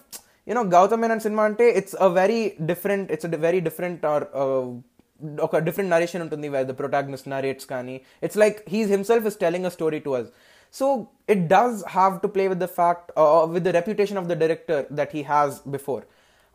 you 0.47 0.55
know 0.57 0.63
Gautam 0.75 0.99
Menon 1.03 1.19
cinema 1.19 1.43
ante 1.49 1.67
it's 1.79 1.95
a 2.07 2.09
very 2.19 2.41
different 2.71 3.05
it's 3.15 3.25
a 3.29 3.31
very 3.47 3.61
different 3.67 4.03
or 4.11 4.19
uh, 4.41 4.65
ఒక 5.39 5.57
different 5.67 5.91
narration 5.91 6.21
ఉంటుంది 6.21 6.47
where 6.55 6.67
the 6.67 6.73
protagonist 6.79 7.27
narrates 7.29 7.67
కానీ 7.73 7.95
it's 8.23 8.39
like 8.43 8.57
he's 8.73 8.89
himself 8.91 9.27
is 9.29 9.37
telling 9.45 9.67
a 9.69 9.73
story 9.77 9.99
to 9.99 10.13
us 10.19 10.29
so 10.75 10.85
it 11.29 11.43
does 11.47 11.79
have 11.89 12.15
to 12.23 12.29
play 12.35 12.43
with 12.47 12.61
the 12.63 12.69
fact 12.79 13.09
with 13.53 13.65
the 13.67 13.73
reputation 13.79 14.19
of 14.21 14.27
the 14.27 14.37
director 14.43 14.83
that 14.99 15.13
he 15.15 15.23
has 15.27 15.55
before 15.67 16.03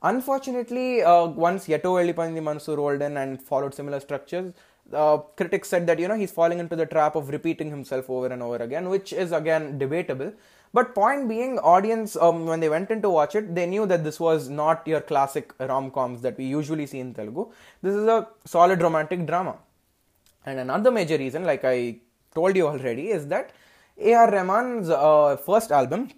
unfortunately 0.03 0.87
once 1.39 1.65
ఎటో 1.71 1.91
వెళ్ళిపోయింది 1.95 2.43
మనసు 2.47 2.75
rolled in 2.75 3.17
and 3.17 3.35
followed 3.49 3.75
similar 3.75 4.03
structures 4.03 4.53
uh, 4.94 5.18
critics 5.38 5.70
said 5.70 5.88
that 5.88 6.00
you 6.00 6.08
know 6.08 6.16
he's 6.16 6.32
falling 6.32 6.60
into 6.60 6.76
the 6.76 6.86
trap 6.86 7.16
of 7.16 7.30
repeating 7.30 7.70
himself 7.70 8.10
over 8.10 8.28
and 8.28 8.42
over 8.42 8.58
again, 8.58 8.90
which 8.90 9.14
is 9.14 9.32
again 9.32 9.78
debatable. 9.78 10.32
But 10.74 10.94
point 10.94 11.30
being, 11.30 11.58
audience 11.60 12.18
um, 12.18 12.46
when 12.46 12.60
they 12.60 12.68
went 12.68 12.92
in 12.92 13.02
to 13.02 13.10
watch 13.10 13.34
it, 13.36 13.56
they 13.56 13.66
knew 13.66 13.86
that 13.86 14.04
this 14.04 14.20
was 14.20 14.50
not 14.50 14.86
your 14.86 15.00
classic 15.00 15.54
rom 15.60 15.90
coms 15.90 16.22
that 16.22 16.38
we 16.38 16.46
usually 16.46 16.86
see 16.86 17.00
in 17.00 17.14
Telugu. 17.14 17.46
This 17.82 17.96
is 17.96 18.08
a 18.08 18.28
solid 18.44 18.82
romantic 18.82 19.26
drama. 19.26 19.56
And 20.46 20.60
another 20.60 20.92
major 20.92 21.18
reason, 21.18 21.46
like 21.46 21.64
I 21.64 22.00
told 22.34 22.56
you 22.56 22.68
already, 22.68 23.10
is 23.10 23.28
that 23.28 23.52
A.R. 23.98 24.30
Rahman's 24.32 24.90
uh, 24.90 25.38
first 25.38 25.72
album 25.72 26.10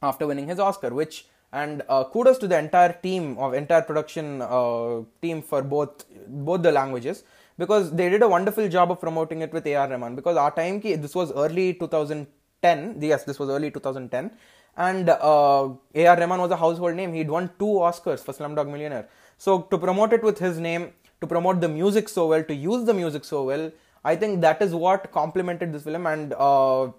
after 0.00 0.26
winning 0.26 0.46
his 0.46 0.60
Oscar, 0.60 0.90
which 0.90 1.26
and 1.52 1.82
uh, 1.88 2.04
kudos 2.04 2.38
to 2.38 2.46
the 2.46 2.58
entire 2.58 2.92
team 2.92 3.36
of 3.38 3.54
entire 3.54 3.82
production 3.82 4.42
uh, 4.42 5.00
team 5.20 5.42
for 5.42 5.62
both 5.62 6.04
both 6.28 6.62
the 6.62 6.72
languages. 6.72 7.24
Because 7.58 7.90
they 7.92 8.08
did 8.08 8.22
a 8.22 8.28
wonderful 8.28 8.68
job 8.68 8.90
of 8.90 9.00
promoting 9.00 9.42
it 9.42 9.52
with 9.52 9.66
AR 9.66 9.88
Rahman. 9.88 10.14
Because 10.16 10.36
our 10.36 10.50
time 10.50 10.80
ki, 10.80 10.94
this 10.94 11.14
was 11.14 11.30
early 11.32 11.74
2010 11.74 12.96
yes 13.00 13.24
this 13.24 13.38
was 13.38 13.50
early 13.50 13.70
2010 13.70 14.30
and 14.76 15.10
uh, 15.10 15.64
AR 15.64 15.76
Rahman 15.94 16.40
was 16.40 16.50
a 16.50 16.56
household 16.56 16.94
name. 16.94 17.12
He'd 17.12 17.28
won 17.28 17.50
two 17.58 17.64
Oscars 17.64 18.20
for 18.20 18.32
Slumdog 18.32 18.68
Millionaire. 18.68 19.08
So 19.36 19.62
to 19.62 19.78
promote 19.78 20.12
it 20.12 20.22
with 20.22 20.38
his 20.38 20.58
name 20.58 20.92
to 21.20 21.26
promote 21.26 21.60
the 21.60 21.68
music 21.68 22.08
so 22.08 22.28
well 22.28 22.42
to 22.44 22.54
use 22.54 22.84
the 22.86 22.94
music 22.94 23.24
so 23.24 23.44
well 23.44 23.70
I 24.04 24.16
think 24.16 24.40
that 24.40 24.62
is 24.62 24.74
what 24.74 25.12
complemented 25.12 25.72
this 25.72 25.82
film. 25.84 26.06
And 26.06 26.32
uh, 26.32 26.90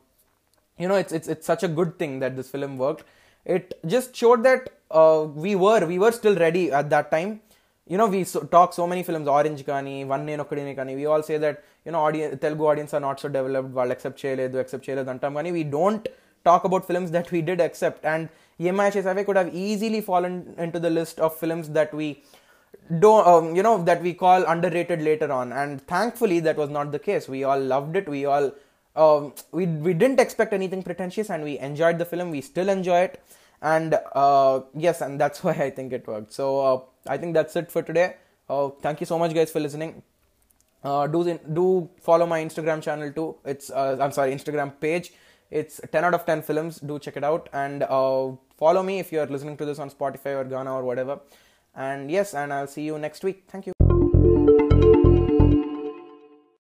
you 0.78 0.88
know 0.88 0.96
it's 0.96 1.12
it's 1.12 1.28
it's 1.28 1.48
such 1.48 1.64
a 1.64 1.68
good 1.68 1.98
thing 1.98 2.20
that 2.20 2.36
this 2.36 2.50
film 2.50 2.78
worked 2.78 3.04
it 3.45 3.79
just 3.87 4.15
showed 4.15 4.43
that 4.49 4.63
uh, 4.91 5.27
we 5.45 5.55
were 5.55 5.83
we 5.87 5.99
were 5.99 6.13
still 6.13 6.37
ready 6.47 6.65
at 6.81 6.89
that 6.91 7.11
time 7.11 7.41
you 7.87 7.97
know 7.99 8.09
we 8.15 8.25
so, 8.25 8.41
talk 8.41 8.73
so 8.73 8.87
many 8.87 9.03
films 9.09 9.29
orange 9.39 9.63
kani 9.71 9.97
one 10.15 10.25
నేను 10.29 10.43
ఒక్కడినే 10.45 10.73
కానీ 10.79 10.93
we 11.01 11.05
all 11.13 11.23
say 11.29 11.37
that 11.45 11.57
you 11.87 11.93
know 11.95 12.01
audience 12.07 12.33
telugu 12.45 12.65
audience 12.71 12.93
are 12.99 13.05
not 13.09 13.19
so 13.25 13.29
developed 13.37 13.71
వాళ్ళు 13.79 13.93
accept 13.97 14.19
చేయలేదు 14.23 14.57
accept 14.63 14.85
చేయలేదు 14.87 15.11
అంటాం 15.15 15.35
కానీ 15.39 15.53
we 15.59 15.65
don't 15.77 16.07
talk 16.49 16.65
about 16.69 16.83
films 16.91 17.11
that 17.17 17.29
we 17.35 17.41
did 17.49 17.61
accept 17.69 18.01
and 18.15 18.25
EMI 18.65 18.89
Chesave 18.95 19.23
could 19.27 19.39
have 19.43 19.55
easily 19.67 20.01
fallen 20.11 20.35
into 20.65 20.79
the 20.85 20.93
list 20.99 21.17
of 21.27 21.31
films 21.43 21.67
that 21.79 21.91
we 22.01 22.09
don't 23.05 23.27
um, 23.33 23.47
you 23.57 23.63
know 23.67 23.77
that 23.89 24.01
we 24.07 24.13
call 24.23 24.45
underrated 24.55 25.01
later 25.11 25.31
on 25.39 25.53
and 25.61 25.83
thankfully 25.95 26.39
that 26.47 26.57
was 26.63 26.71
not 26.79 26.93
the 26.97 27.03
case 27.09 27.25
we 27.35 27.43
all 27.51 27.63
loved 27.75 27.97
it 28.01 28.09
we 28.17 28.23
all 28.35 28.47
um, 28.96 29.34
we 29.52 29.66
we 29.66 29.94
didn't 29.94 30.20
expect 30.20 30.54
anything 30.54 30.84
pretentious 30.84 31.30
and 31.30 31.44
we 31.44 31.58
enjoyed 31.60 31.98
the 31.98 32.06
film. 32.06 32.32
We 32.32 32.42
still 32.42 32.70
enjoy 32.70 33.00
it. 33.02 33.24
And 33.62 33.98
uh, 34.16 34.62
yes 34.76 35.02
and 35.02 35.20
that's 35.20 35.44
why 35.46 35.52
i 35.54 35.70
think 35.70 35.94
it 35.94 36.08
worked. 36.08 36.34
So 36.34 36.60
uh, 36.60 36.82
i 37.08 37.18
think 37.18 37.34
that's 37.34 37.56
it 37.56 37.72
for 37.72 37.82
today. 37.82 38.16
Uh, 38.50 38.70
thank 38.82 39.00
you 39.00 39.06
so 39.06 39.18
much 39.18 39.34
guys 39.34 39.52
for 39.52 39.60
listening. 39.60 40.02
Uh, 40.84 41.06
do 41.08 41.40
do 41.54 41.90
follow 42.02 42.26
my 42.26 42.44
instagram 42.44 42.82
channel 42.82 43.12
too. 43.12 43.36
It's 43.46 43.70
uh, 43.70 43.98
i'm 44.02 44.12
sorry 44.12 44.34
instagram 44.34 44.74
page. 44.80 45.14
It's 45.52 45.82
10 45.92 46.06
out 46.06 46.14
of 46.14 46.26
10 46.26 46.42
films. 46.44 46.80
Do 46.80 46.98
check 46.98 47.18
it 47.18 47.26
out. 47.26 47.50
And 47.52 47.84
uh, 47.84 48.32
follow 48.58 48.82
me 48.82 49.00
if 49.00 49.12
you're 49.12 49.28
listening 49.28 49.58
to 49.58 49.66
this 49.66 49.80
on 49.80 49.90
spotify 49.90 50.38
or 50.40 50.46
gaana 50.46 50.74
or 50.74 50.84
whatever. 50.84 51.20
And 51.76 52.10
yes 52.12 52.34
and 52.34 52.52
i'll 52.52 52.68
see 52.68 52.84
you 52.84 52.98
next 52.98 53.24
week. 53.24 53.44
Thank 53.48 53.68
you 53.68 53.91